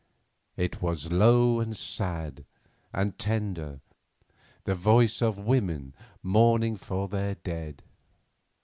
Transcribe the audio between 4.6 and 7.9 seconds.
the voice of women mourning for their dead.